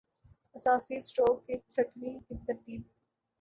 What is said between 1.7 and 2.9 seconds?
چھٹنی کی ترتیب